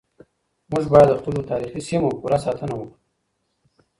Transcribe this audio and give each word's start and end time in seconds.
موږ 0.71 0.85
بايد 0.93 1.07
د 1.09 1.13
خپلو 1.19 1.39
تاريخي 1.51 1.81
سيمو 1.87 2.17
پوره 2.19 2.37
ساتنه 2.45 2.73
وکړو. 2.75 2.95